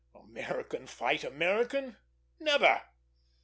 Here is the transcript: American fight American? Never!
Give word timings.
American 0.15 0.87
fight 0.87 1.23
American? 1.23 1.95
Never! 2.39 2.81